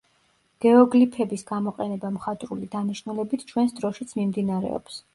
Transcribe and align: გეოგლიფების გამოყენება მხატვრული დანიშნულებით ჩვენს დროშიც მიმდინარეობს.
გეოგლიფების 0.65 1.43
გამოყენება 1.51 2.13
მხატვრული 2.17 2.73
დანიშნულებით 2.79 3.49
ჩვენს 3.55 3.81
დროშიც 3.81 4.21
მიმდინარეობს. 4.23 5.03